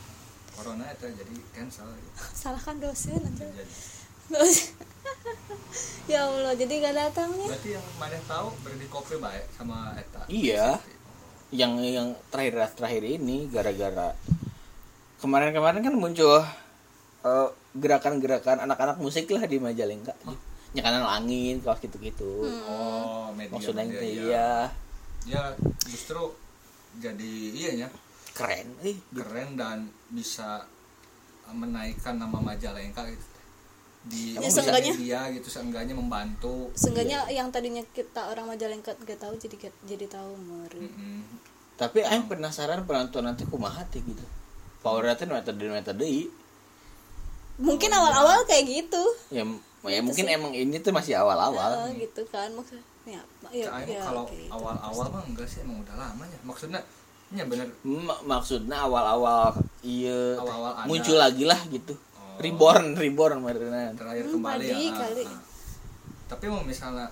[0.51, 2.17] corona itu jadi cancel gitu.
[2.33, 3.45] Salahkan dosen aja.
[3.45, 3.73] jadi
[6.09, 7.45] ya Allah, jadi gak datangnya.
[7.45, 10.81] berarti yang mana tahu berdi kopi baik sama eta Iya.
[11.51, 14.17] yang yang terakhir terakhir ini gara-gara
[15.19, 16.41] kemarin-kemarin kan muncul
[17.21, 20.13] eh, gerakan-gerakan anak-anak musik lah di Majalengka.
[20.69, 22.45] Nyekanan angin kaos gitu-gitu.
[22.63, 24.21] Oh media maksudnya media, itu iya.
[24.25, 24.49] iya.
[25.25, 25.43] Ya
[25.85, 26.33] justru
[26.97, 27.89] jadi iya ya.
[28.31, 29.77] Keren eh keren dan
[30.09, 30.63] bisa
[31.47, 33.25] menaikkan nama Majalengka gitu.
[33.99, 34.93] Di Ya, seenggaknya.
[34.95, 36.71] media gitu seenggaknya membantu.
[36.71, 40.85] Seenggaknya yang tadinya kita orang Majalengka gak tahu jadi gak- jadi tahu meri.
[40.85, 41.21] Mm-mm.
[41.75, 44.19] tapi aing penasaran penonton nanti kumaha teh gitu.
[44.83, 46.27] Power teh metode metode deui.
[47.59, 49.03] Mungkin awal-awal kayak gitu.
[49.29, 49.43] ya
[49.81, 52.83] ya mungkin emang ini tuh masih awal-awal Oh, gitu kan maksudnya.
[53.05, 53.19] Ya,
[53.49, 54.47] ya, ya, kalau gitu.
[54.49, 56.81] awal-awal mah enggak sih emang udah lama ya maksudnya
[57.29, 60.85] ya bener M- maksudnya awal-awal iya teh, Awal-awal ada.
[60.85, 62.37] muncul lagi lah gitu Oh.
[62.37, 65.23] reborn reborn marinan terakhir Hmm, kembali ya kali.
[65.23, 65.41] ah, ah.
[66.27, 67.07] tapi mau misalnya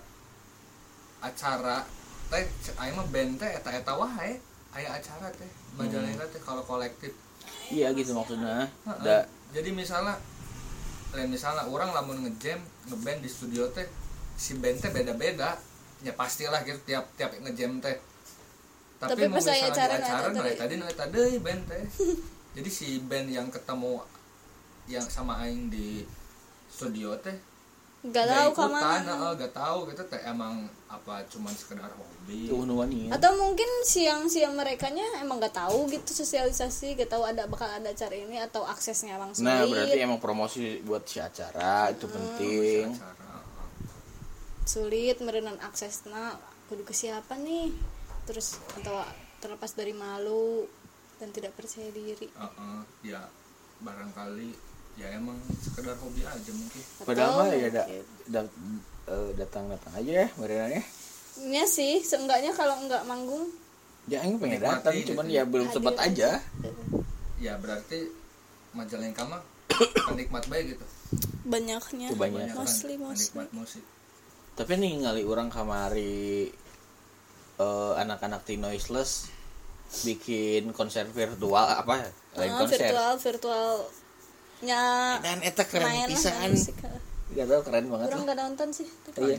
[1.20, 1.82] acara
[2.28, 2.44] teh
[2.78, 4.38] ayo mah band teh eta eta wae
[4.72, 7.16] aya acara teh Majalengka teh kalau kolektif
[7.70, 9.02] iya gitu maksudnya Heeh.
[9.02, 9.18] da
[9.50, 10.14] jadi misalnya
[11.16, 12.60] lain misalnya orang lamun ngejam
[12.92, 13.88] ngeband di studio teh
[14.36, 15.56] si band teh beda-beda.
[16.06, 17.98] Ya pastilah gitu tiap tiap ngejam teh.
[18.98, 21.84] Tapi, Tapi mau misalnya acara, di acara eta nah tadi nah tadi band teh.
[22.58, 24.02] Jadi si band yang ketemu
[24.88, 26.02] yang sama aing di
[26.72, 27.36] studio teh
[28.08, 29.36] Gak tahu ikutan, ke mana.
[29.36, 32.48] gak tahu gitu teh emang apa cuman sekedar hobi?
[32.48, 34.88] Ya Atau mungkin siang-siang mereka
[35.20, 39.36] emang gak tahu gitu sosialisasi, gak tahu ada bakal ada acara ini atau aksesnya emang
[39.36, 39.48] sulit.
[39.52, 42.84] nah berarti emang promosi buat si acara itu Hmm, penting.
[42.96, 43.44] Acara heeh.
[44.68, 46.40] sulit merenan aksesna
[46.72, 47.72] kudu ke siapa nih.
[48.28, 49.04] Terus atau
[49.40, 50.68] terlepas dari malu
[51.20, 52.28] dan tidak percaya diri.
[52.32, 53.28] Heeh, ya
[53.80, 54.67] barangkali
[54.98, 56.82] ya emang sekedar hobi aja mungkin.
[57.02, 57.84] Padahal mah ya da,
[58.28, 58.54] da-
[59.08, 60.84] eh, datang datang aja ya berenangnya
[61.38, 63.46] Iya sih seenggaknya kalau nggak manggung.
[64.10, 65.36] Ya aing pengen Nikmati datang gitu cuman ya.
[65.36, 66.30] ya belum hadir sempat aja.
[67.38, 68.00] ya berarti
[68.74, 69.42] Majalengka mah
[70.10, 70.86] penikmat baik gitu.
[71.46, 72.08] Banyaknya.
[72.12, 72.56] Kebanyakan.
[72.58, 73.38] mostly mostly.
[73.38, 73.84] Penikmat musik
[74.58, 76.50] tapi nih ngali orang kamari
[77.56, 79.30] eh, anak-anak di noiseless
[80.02, 82.10] bikin konser virtual apa?
[82.34, 82.90] Lain Ah, konser.
[83.22, 83.86] virtual
[84.60, 86.52] virtualnya dan eta keren pisan.
[87.30, 89.38] gak tau keren banget orang nggak nonton sih tapi Iya.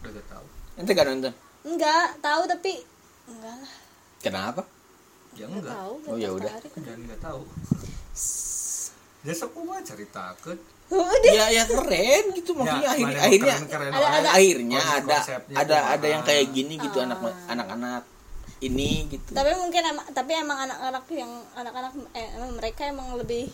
[0.00, 0.44] Udah gak tahu
[0.74, 1.32] ente gak nonton?
[1.64, 2.72] Enggak tahu tapi
[3.26, 3.72] enggak lah.
[4.18, 4.62] Kenapa?
[5.32, 5.62] Ya enggak.
[5.64, 6.52] Enggak tahu Oh, ya udah.
[6.76, 7.40] dan nggak tahu
[9.24, 10.58] ya semua ceritakan.
[10.84, 11.32] Udah.
[11.32, 14.12] Ya ya keren gitu maksudnya Ya, akhir, mana yang akhirnya keren-keren Ada- wae.
[14.14, 15.16] ada- akhirnya ada
[15.54, 17.06] ada ada yang kayak gini gitu Ah.
[17.06, 17.18] anak
[17.48, 18.02] anak-anak
[18.60, 19.30] ini gitu.
[19.30, 23.48] Tapi mungkin emang tapi emang anak-anak yang anak-anak eh, emang mereka emang lebih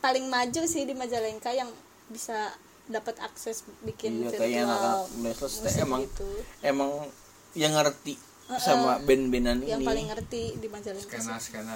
[0.00, 1.68] paling maju sih di Majalengka yang
[2.12, 2.52] bisa
[2.86, 6.26] dapat akses bikin iya virtual musik emang gitu.
[6.62, 6.90] emang
[7.58, 8.14] yang ngerti
[8.46, 8.62] Heeh.
[8.62, 9.88] sama band-bandan yang ini.
[9.88, 11.74] paling ngerti di Majalengka skena skena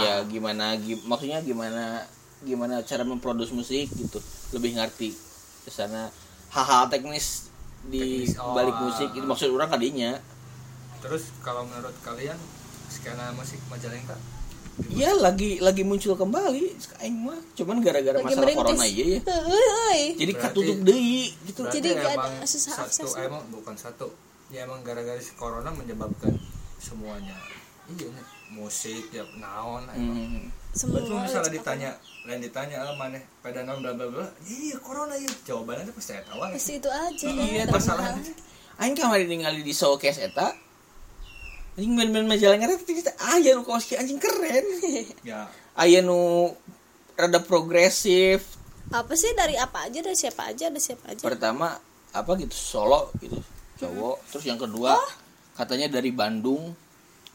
[0.00, 2.04] ya gimana gi- maksudnya gimana
[2.44, 4.20] gimana cara memproduksi musik gitu.
[4.52, 5.16] Lebih ngerti
[5.64, 6.12] ke sana.
[6.52, 7.48] Hal-hal teknis
[7.88, 10.20] di Teknis, oh, balik ah, musik itu maksud orang kadinya.
[11.00, 12.36] Terus kalau menurut kalian
[12.92, 14.14] skena musik Majalengka
[14.90, 18.66] Iya lagi lagi muncul kembali aing mah cuman gara-gara Lagi masalah merintis.
[18.66, 19.20] corona iya ya
[20.14, 23.14] jadi katutup deui gitu Jadi nggak ada susah satu akses.
[23.20, 24.10] emang bukan satu
[24.48, 26.34] ya emang gara-gara si corona menyebabkan
[26.76, 27.38] semuanya
[27.88, 28.10] iya
[28.50, 30.50] musik ya naon emang Hmm.
[30.70, 31.90] semua Betul misalnya ditanya,
[32.24, 34.26] lain ditanya ah mana pada naon bla bla bla.
[34.42, 35.30] Iya corona ya.
[35.44, 36.42] Jawabannya pasti tahu.
[36.42, 38.34] pasti itu aja Iya, masalahnya.
[38.76, 40.50] Aing kamari ningali di showcase eta
[41.74, 41.94] anjing
[42.26, 44.64] Majalengka teh cerita aya nu kaos anjing keren.
[45.26, 45.50] Ya.
[45.74, 46.52] Aya nu
[47.18, 48.54] rada progresif.
[48.92, 51.22] Apa sih dari apa aja dari siapa aja ada siapa aja?
[51.24, 51.74] Pertama
[52.14, 53.42] apa gitu solo gitu
[53.74, 54.94] cowok terus yang kedua
[55.58, 56.70] katanya dari Bandung.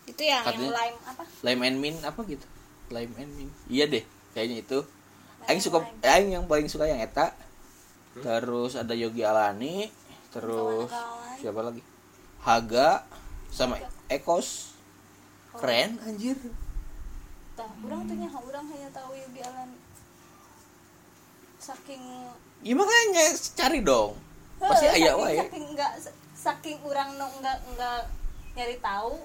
[0.08, 1.24] Itu yang Katanya- yang lime apa?
[1.44, 2.46] Lime and Min apa gitu?
[2.90, 4.80] Lime and Min iya deh kayaknya itu.
[5.48, 7.36] Aing suka Aing yang paling suka yang eta.
[8.20, 8.76] Terus?
[8.76, 9.88] Ada Yogi Alani
[10.30, 11.38] terus Kawan-kawan.
[11.42, 11.82] siapa lagi?
[12.40, 13.04] Haga
[13.50, 14.74] sama Ekos.
[15.52, 15.98] Keren.
[16.02, 16.38] anjir.
[17.54, 19.70] Tah, orang tuh nyaho orang hanya tahu Yogi Alan
[21.60, 22.00] saking
[22.62, 24.16] ya makanya cari dong.
[24.58, 25.38] Pasti Heuh, aya saking- wae.
[25.38, 25.92] saking enggak
[26.34, 28.02] saking orang no enggak enggak
[28.54, 29.20] nyari tahu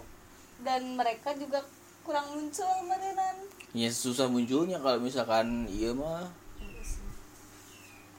[0.61, 1.63] dan mereka juga
[2.03, 3.37] kurang muncul merenan
[3.71, 6.27] ya susah munculnya kalau misalkan iya mah.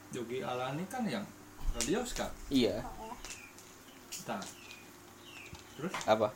[0.08, 1.24] Jogi Alani kan yang
[1.72, 2.32] radios kan.
[2.48, 2.80] iya.
[4.24, 4.40] Nah,
[5.76, 5.92] terus?
[6.08, 6.32] Apa?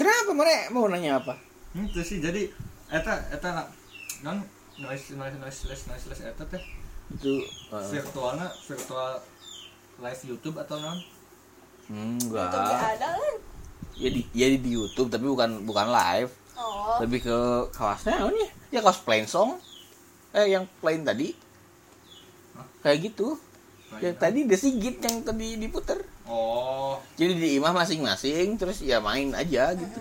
[0.00, 1.36] Kenapa mereka mau nanya apa?
[1.76, 2.48] Hmm, itu sih jadi
[2.88, 3.68] eta eta nak
[4.24, 4.40] non
[4.80, 6.62] noise noise noise less noise less eta teh.
[7.12, 9.20] Itu uh, virtualnya virtual
[10.00, 10.98] live YouTube atau non?
[11.88, 12.52] enggak.
[12.52, 13.34] Nggak ada kan
[13.98, 16.32] ya di ya di YouTube tapi bukan bukan live.
[16.58, 16.98] Oh.
[17.02, 17.38] Lebih ke
[17.74, 18.48] kaosnya apa nih?
[18.74, 19.58] Ya kaos plain song.
[20.34, 21.34] Eh yang plain tadi.
[22.54, 22.66] Hah?
[22.82, 23.38] kayak gitu.
[23.88, 25.98] Plain yang tadi The Sigit yang tadi diputer
[26.28, 30.00] Oh, jadi di imah masing-masing terus ya main aja gitu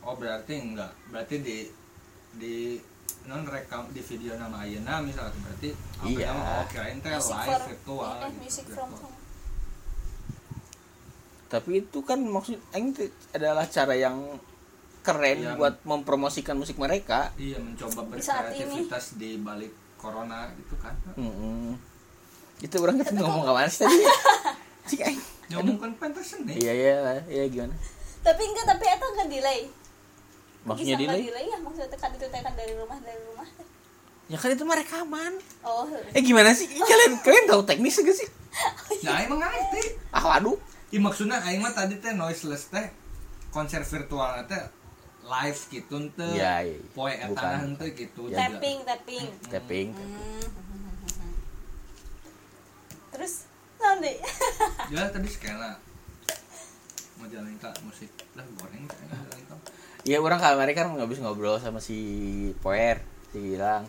[0.00, 0.90] oh berarti enggak.
[1.06, 1.58] Berarti di
[2.34, 2.56] di
[3.24, 6.26] non rekam di video nama Ayana misalnya berarti apa Iya.
[6.28, 9.16] nama oh kirain teh live virtual eh, gitu, music from home
[11.48, 14.16] tapi itu kan maksud aing teh adalah cara yang
[15.00, 15.54] keren Iya.
[15.54, 20.92] buat mempromosikan musik mereka Iya mencoba berkreativitas di balik corona gitu kan.
[21.14, 21.74] Mm-mm.
[22.58, 23.98] itu orang kan ngomong ke mana sih tadi
[24.88, 26.54] cik aing Nyomongkan pentas seni.
[26.54, 26.94] iya iya
[27.26, 27.74] iya gimana
[28.20, 29.60] tapi enggak tapi itu enggak delay
[30.60, 33.46] maksudnya delay delay ya maksudnya kan itu teh kan dari rumah dari rumah
[34.26, 35.32] ya kan itu mah rekaman
[35.62, 38.28] oh eh gimana sih Ih, kalian kalian tahu teknis gak sih
[38.98, 39.94] Nah, emang ngerti.
[40.10, 40.58] ah waduh
[40.88, 42.92] Ih maksudnya aing mah tadi teh noiseless teh
[43.48, 44.60] konser virtual teh
[45.20, 46.32] live gitu teh.
[46.34, 46.76] Iya, iya.
[46.90, 47.54] Poe eta Bukan.
[47.62, 48.20] henteu gitu.
[48.28, 48.48] Ya.
[48.48, 50.48] tapping tapping tapping Hmm.
[53.10, 53.47] terus
[53.94, 54.12] nanti.
[54.94, 55.76] Ya tadi skena
[57.20, 58.08] Majalengka musik.
[58.36, 58.84] Lah goreng.
[60.08, 61.98] Iya orang kemarin kan nggak bisa ngobrol sama si
[62.64, 63.84] Poer si bilang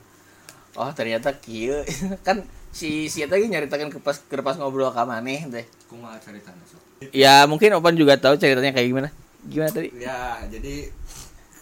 [0.76, 1.80] oh ternyata kieu
[2.28, 2.44] kan
[2.76, 5.66] si si tadi nyaritakan ke pas ke pas ngobrol ke maneh teh?
[5.90, 6.82] Kumaha ceritanya sok.
[7.16, 9.10] ya mungkin Opan juga tahu ceritanya kayak gimana.
[9.48, 9.90] Gimana tadi?
[9.96, 10.92] Ya, jadi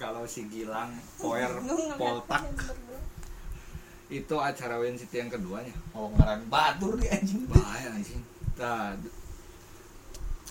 [0.02, 1.50] kalau si Gilang Poer
[1.96, 2.44] Poltak
[4.10, 5.76] itu acara Win City yang keduanya.
[5.92, 8.24] oh ngaran batur di anjing Bahaya anjing.
[8.56, 9.12] Nah, d-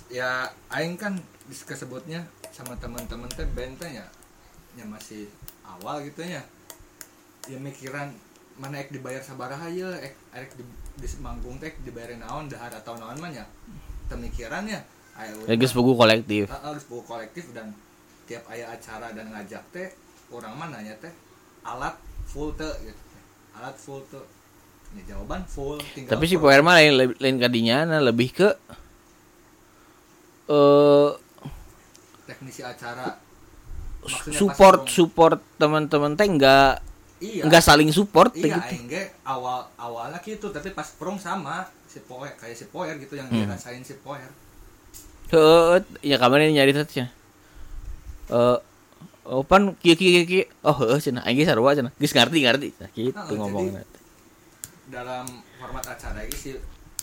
[0.09, 4.07] ya aing kan dis- kesebutnya sama teman-teman teh band teh ya
[4.75, 5.27] yang masih
[5.62, 6.45] awal gitu ya
[7.45, 8.12] ya mikiran
[8.55, 10.62] mana ek dibayar sabaraha ya ek ek di,
[10.97, 13.45] di manggung teh dibayarin naon dahar atau naon mah ya
[14.07, 14.81] pemikiran ya
[15.49, 16.45] Ya geus buku kolektif.
[16.45, 17.73] harus buku kolektif dan
[18.25, 19.88] tiap ayah acara dan ngajak teh
[20.29, 21.09] orang mah nanya teh
[21.62, 23.01] alat full teh gitu
[23.57, 24.25] alat full teh
[24.97, 28.49] ya jawaban full tinggal Tapi si Power mah lain lain kadinya nah, lebih ke
[30.47, 31.11] eh
[32.27, 33.19] teknisi acara
[34.07, 36.79] Maksudnya support support teman-teman teh enggak
[37.19, 38.87] iya enggak saling support iya gitu.
[38.87, 43.27] ge awal awalnya gitu tapi pas prong sama si poer kayak si poer gitu yang
[43.27, 43.47] Hmm.
[43.47, 44.31] dirasain si poer
[45.27, 47.11] Heeh, ya kemarin nyari cenah.
[48.31, 48.59] Eh
[49.27, 50.45] oh pan kieu kieu kieu, kieu.
[50.62, 51.93] Oh heeh cenah aing sarua cenah.
[51.99, 52.69] Geus ngarti ngarti.
[52.79, 53.83] Nah, gitu Heeh, ngomongna.
[54.87, 55.27] dalam
[55.59, 56.55] format acara ini si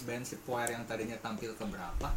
[0.08, 2.10] band si poer yang tadinya tampil ke berapa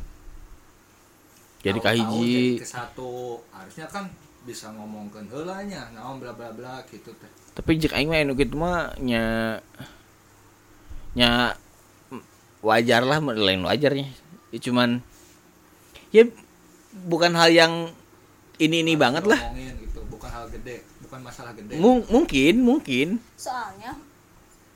[1.66, 4.06] Jadi kahiji jadi ke satu harusnya kan
[4.46, 8.38] bisa ngomongkeun heula nya naon bla bla bla gitu teh tapi jek aing mah anu
[8.38, 9.58] kitu mah nya
[11.18, 11.58] nya
[12.62, 14.06] wajar lah lain wajarnya
[14.54, 15.02] ya, cuman
[16.14, 16.30] ya
[17.10, 17.72] bukan hal yang
[18.62, 19.85] ini ini Harus banget lah gitu
[20.48, 23.96] gede bukan masalah gede Mung- mungkin mungkin soalnya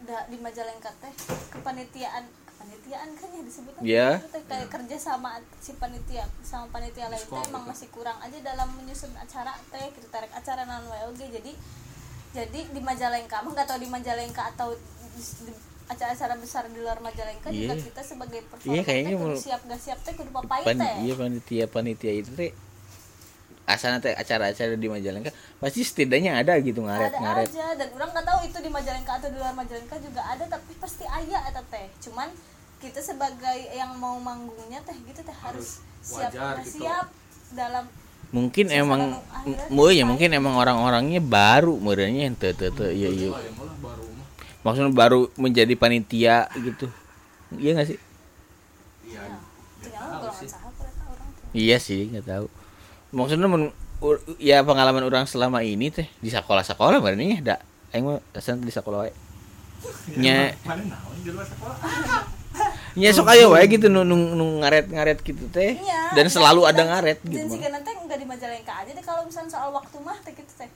[0.01, 1.13] da, di Majalengka teh
[1.51, 4.09] kepanitiaan kepanitiaan kan ya disebutnya Iya.
[4.19, 7.71] Itu teh kayak kerja sama si panitia sama panitia lain teh emang gitu.
[7.71, 11.53] masih kurang aja dalam menyusun acara teh kita tarik acara non WOG jadi
[12.31, 14.77] jadi di Majalengka mah nggak tahu di Majalengka atau
[15.11, 15.53] di, di
[15.87, 17.83] acara-acara besar di luar Majalengka juga Iya.
[17.83, 20.95] kita sebagai performer Iya, kayaknya kudu mau- siap gak siap teh kudu papai Pan, teh
[21.03, 22.51] iya panitia panitia itu teh
[23.75, 25.31] asal teh acara-acara di Majalengka
[25.63, 27.49] pasti setidaknya ada gitu ngaret ada ngaret.
[27.51, 30.73] aja dan orang nggak tahu itu di Majalengka atau di luar Majalengka juga ada tapi
[30.77, 31.87] pasti aya eta teh.
[32.03, 32.29] Cuman
[32.83, 36.79] kita sebagai yang mau manggungnya teh gitu teh harus, Harus siap wajar nah, gitu.
[36.83, 37.07] siap
[37.55, 37.85] dalam
[38.31, 39.19] mungkin emang
[39.75, 40.07] mu ya dipakai.
[40.07, 43.51] mungkin emang orang-orangnya baru merenya ente ente ente iya iya ya
[43.83, 44.27] baru mah.
[44.61, 46.87] Maksudnya baru menjadi panitia gitu.
[47.59, 47.99] Iya gak sih?
[49.09, 49.41] Iya teh
[51.51, 52.47] iya sih nggak tahu
[53.11, 57.63] maksudnya men, ur- ya pengalaman orang selama ini teh di sekolah-sekolah berarti ada.
[57.91, 58.23] Aing mah
[58.63, 59.13] di sekolah wae.
[60.15, 60.55] Nya
[61.27, 61.77] luar sekolah?
[62.99, 65.79] Nya sok aya wae gitu nu, nu, nu ngaret-ngaret gitu teh.
[65.79, 67.63] Iya, dan selalu ada dan- ngaret dan gitu si mah.
[67.67, 70.71] Gana teh nggak di Majalengka aja deh kalau misalnya soal waktu mah teh gitu teh.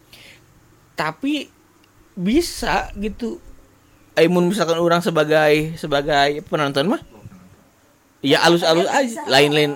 [0.94, 1.50] Tapi
[2.14, 3.38] bisa gitu.
[4.14, 7.02] Aimun misalkan orang sebagai sebagai penonton mah
[8.22, 9.22] ya alus-alus Bisa.
[9.22, 9.22] aja.
[9.26, 9.74] Lain-lain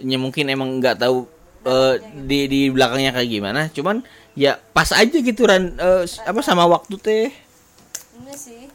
[0.00, 1.26] ya mungkin emang nggak tahu
[1.64, 3.60] eh, di di belakangnya kayak gimana.
[3.70, 4.02] Cuman
[4.34, 5.74] ya pas aja gitu ran.
[6.04, 7.28] S- apa sama waktu teh.
[8.34, 8.70] Sih.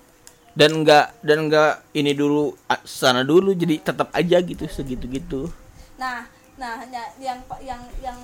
[0.53, 3.55] Dan nggak dan nggak ini dulu sana dulu.
[3.55, 5.47] Jadi tetap aja gitu segitu gitu
[5.93, 6.25] nah
[6.57, 8.19] nah ya- yang yang yang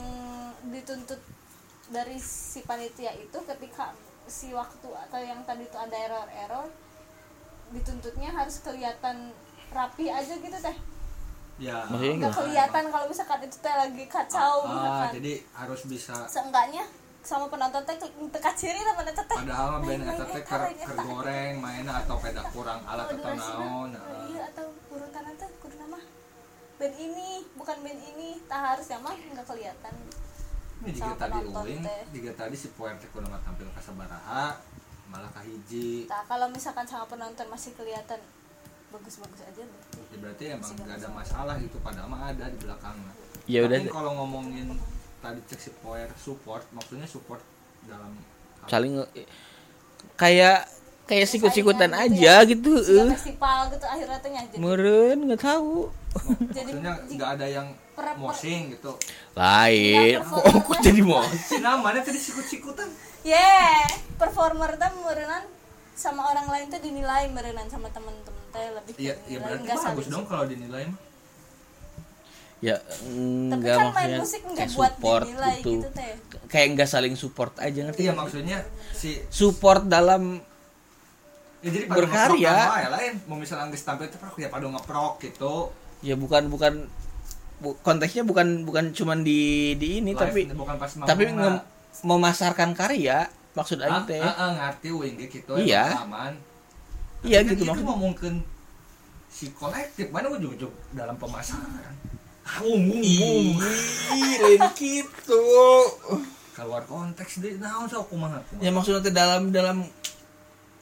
[0.74, 1.22] dituntut
[1.90, 3.94] dari si panitia itu ketika
[4.28, 6.68] si waktu atau yang tadi itu ada error-error
[7.72, 9.32] dituntutnya harus kelihatan
[9.70, 10.78] rapi aja gitu teh
[11.60, 11.78] ya.
[11.86, 15.10] Maksudnya nggak kelihatan kalau misalkan itu teh lagi kacau ah, misalkan.
[15.20, 16.84] jadi harus bisa seenggaknya
[17.20, 17.96] sama penonton teh
[18.32, 19.24] teka ciri lah mana teh.
[19.28, 21.04] Padahal mah Main- eta main teh eta, ker, main ker eta.
[21.04, 24.02] goreng mainnya atau peda kurang alat Oh, atau naon nah.
[24.26, 26.00] iya atau urutan teh kudu nama.
[26.80, 28.30] Band ini bukan band ini.
[28.48, 29.12] Tak harus mah.
[29.14, 29.94] Nggak kelihatan
[30.80, 32.02] ini juga Sama tadi uing teh.
[32.16, 34.56] juga tadi si poer teh kudu mah tampil ka sabaraha
[35.10, 36.06] malah kahiji.
[36.06, 38.22] Nah, kalau misalkan sama penonton masih kelihatan
[38.90, 39.89] bagus-bagus aja berarti.
[40.10, 43.14] Ya berarti emang gak ada masalah gitu padahal mah ada di belakangnya
[43.50, 43.82] Ya udah.
[43.82, 44.78] Tapi kalau ngomongin
[45.26, 47.42] tadi cek si poer support maksudnya support
[47.90, 48.14] dalam
[48.70, 49.02] saling
[50.14, 50.70] kayak
[51.10, 52.46] kayak sikut-sikutan gitu aja ya.
[52.46, 53.10] gitu eh.
[53.18, 55.90] festival gitu akhirnya teh jadi meren nggak tahu.
[56.54, 57.68] Jadi maksudnya nggak ada yang
[58.22, 58.94] mosing gitu.
[59.34, 60.22] Lain.
[60.22, 62.86] Iya, kok kok jadi mau si namanya tadi sikut-sikutan.
[63.26, 65.44] Yeah performer teh merenan
[65.96, 70.08] sama orang lain tuh dinilai merenan sama temen-temen teh lebih iya iya berarti nggak bagus
[70.08, 71.00] dong kalau dinilai mah.
[72.60, 73.08] Ya tapi
[73.56, 75.72] enggak kan main maksudnya musik nggak kayak buat support dinilai gitu.
[75.74, 76.12] gitu teh.
[76.48, 78.58] Kayak enggak saling support aja ngerti iya maksudnya
[78.92, 80.44] si support dalam
[81.60, 82.56] ya jadi Berkarya.
[82.78, 83.14] ya lain.
[83.26, 85.72] Mau misalnya nggak tampil itu ya pada ngeprok gitu.
[86.00, 86.74] Ya bukan bukan
[87.60, 91.64] bu- konteksnya bukan bukan cuman di di ini Live, tapi bukan pas tapi nge-
[92.02, 94.22] memasarkan karya maksud Ah, aing teh.
[94.22, 95.92] ah, ah, ngerti wing gitu Iya.
[95.92, 96.34] emang aman
[97.22, 98.34] iya kan gitu itu maksud mah mungkin
[99.30, 100.10] si kolektif.
[100.10, 101.94] Mana ujung-ujung dalam pemasaran
[102.42, 105.44] Ah, umum umum lain gitu.
[106.52, 109.86] Keluar konteks deh naon sok kumaha ya maksudnya teh dalam dalam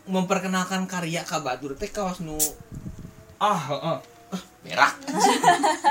[0.06, 2.40] memperkenalkan karya ka batur teh kawas nu
[3.38, 3.98] ah heeh
[4.64, 4.94] berak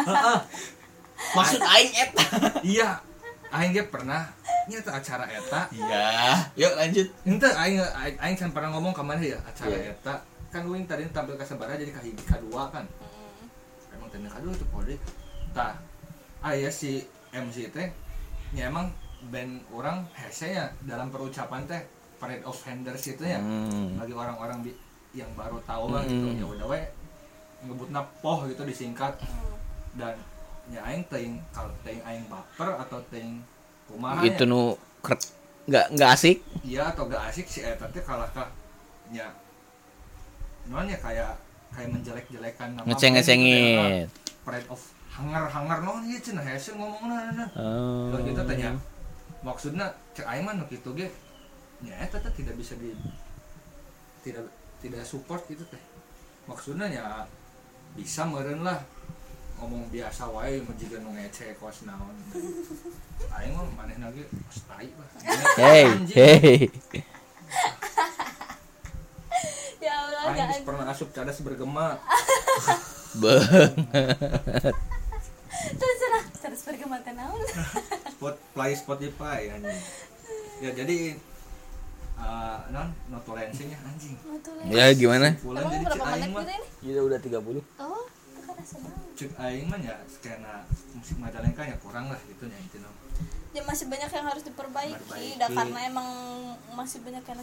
[0.02, 0.38] Heeh.
[1.37, 2.24] maksud aing eta.
[2.62, 2.88] Iya
[3.52, 4.32] aing ge pernah.
[4.66, 5.68] Nya tuh acara eta.
[5.70, 6.09] Iya.
[6.56, 7.06] Yuk lanjut.
[7.22, 9.38] ente aing aing, aing can pernah ngomong ke mana ya?
[9.44, 9.92] Acara Iya.
[9.92, 10.14] eta
[10.48, 12.85] kan gue tadi tampil ke sabara jadi kahiji kadua kan?
[13.90, 14.94] Emang tadi kadua tuh pode
[15.50, 15.74] tah
[16.40, 17.88] aya si MC teh
[18.52, 18.92] ya emang
[19.26, 21.82] band orang hese ya dalam perucapan teh
[22.16, 23.96] parade of handers itu ya Hmm.
[23.96, 24.61] bagi orang-orang
[25.12, 26.26] yang baru tahu lah gitu.
[26.26, 26.37] Hmm.
[26.37, 26.80] ya udah we
[27.62, 29.16] ngebutna poh gitu disingkat.
[29.92, 30.12] Dan
[30.66, 33.40] ya aing teing kalau teing aing baper atau teing
[33.87, 34.50] kumaha Gitu ya.
[34.50, 34.76] nu
[35.66, 36.37] nggak nggak asik.
[36.62, 38.46] iya atau gak asik si eta teh kalah kah?
[39.09, 39.26] Ya
[40.70, 41.33] non ya kayak
[41.74, 43.11] kayak menjelek-jelekan nama gitu ya.
[43.14, 44.07] ngecengin.
[44.46, 48.12] parade of hangar-hangar non ieu cenah hese ngomongna nah Oh.
[48.12, 48.70] Lalu kita tanya
[49.40, 51.09] maksudnya cek nu kitu ge
[51.87, 52.90] eta teh tidak bisa di
[54.24, 54.44] tidak
[54.83, 55.81] tidak support gitu teh
[56.50, 57.05] maksudnya ya
[57.96, 58.83] bisa meureun lah
[59.57, 62.12] ngomong biasa wae jiga nu ngece kos naon
[63.33, 65.09] aing mah manehna ge geus tai lah
[65.57, 66.68] Hey, hey.
[70.27, 71.89] Ya aing geus pernah asup cadas bergema
[73.23, 73.73] Bang.
[75.57, 77.41] terserah terus bergema teh naon
[78.12, 79.81] spot play Spotify anjing
[80.61, 80.99] ya jadi
[82.17, 84.17] uh, non notulensinya anjing
[84.67, 85.37] Ya gimana?
[85.45, 86.69] Bulan Emang jadi berapa cek menit aing mah gitu ini?
[86.83, 87.37] Iya udah 30.
[87.81, 88.65] oh kan banget
[89.17, 90.55] cek aing mah ya skena
[90.97, 92.77] musik Majalengka ya kurang lah gitu nya itu
[93.57, 95.41] ya masih banyak yang harus diperbaiki Diperbaiki.
[95.41, 96.09] dah karena emang
[96.77, 97.41] masih banyak yang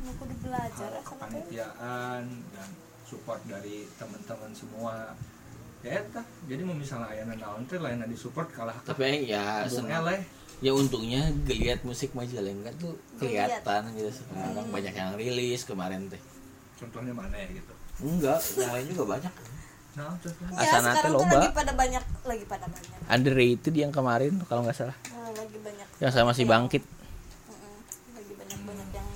[0.00, 2.68] yang kudu belajar hal kepanitiaan dan
[3.02, 4.94] support dari teman-teman semua
[5.80, 9.84] ya eta jadi mau misalnya ayana naon teh lain di support kalah Tapi ya Bung
[9.84, 10.04] senang.
[10.04, 10.20] Eleh
[10.60, 16.20] Ya untungnya geliat musik Majalengka tuh kelihatan gitu sekarang banyak yang rilis kemarin teh.
[16.76, 19.32] contohnya mana ya gitu Enggak, yang lain juga banyak.
[19.90, 21.36] nah ya teh sekarang tuh loba.
[21.38, 24.96] lagi pada banyak lagi pada banyak Underrated yang kemarin kalau nggak salah.
[25.10, 26.84] Nah, lagi banyak Yang sama si Bangkit.
[26.84, 27.76] Mm-mm.
[28.14, 29.08] lagi banyak banyak yang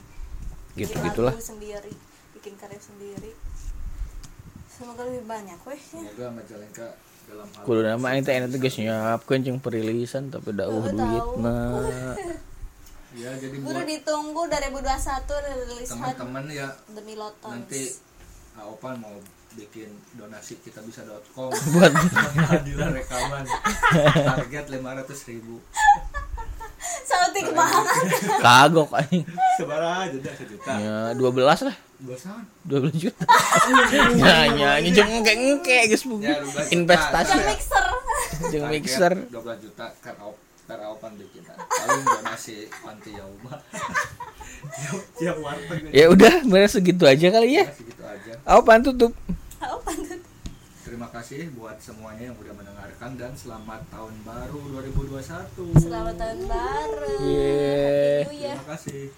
[0.75, 1.35] Gitu gitulah.
[1.39, 1.93] sendiri
[2.35, 3.31] bikin karya sendiri
[4.67, 6.03] semoga lebih banyak weh ya.
[6.03, 6.89] semoga Majalengka
[7.25, 10.99] dalam hal Kudu nama teh teh geus nyiapkeun jeung perilisan tapi da uh Heeh, tahu.
[10.99, 11.57] duitna.
[13.23, 17.83] ya jadi Kudu buat ditunggu 2021 rilis teman-teman ya demi Lotons nanti
[18.55, 19.15] Opan mau
[19.55, 21.91] bikin donasi kita bisa.com Buat
[22.59, 23.47] Adilah rekaman
[24.35, 25.63] target 500 ribu
[27.35, 27.85] Sautik banget
[28.39, 29.25] kagok aing.
[29.59, 31.77] sebarang aja dah sejuta Ya 12 lah.
[32.05, 33.25] dua tahun 12 juta.
[34.15, 36.05] Ya ya jeung engke-engke geus.
[36.23, 36.79] Ya, 12.
[36.79, 37.85] Investasi Yang mixer
[38.53, 39.13] jeung mixer.
[39.35, 43.59] 12 juta kan op tar Opan bikin paling donasi panti yauma
[45.43, 47.67] warteg Ya udah, beres segitu aja kali ya.
[47.69, 48.33] segitu aja
[48.81, 49.13] tutup?
[49.61, 50.14] Oh pantut
[50.95, 54.63] terima kasih buat semuanya yang udah mendengarkan dan selamat tahun baru
[54.95, 57.19] 2021 Selamat tahun baru.
[57.19, 58.23] Yeay.
[58.23, 58.55] Happy New Year.
[58.55, 59.11] Terima kasih